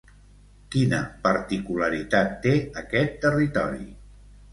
[0.75, 2.53] Quina particularitat té
[2.83, 3.87] aquest territori?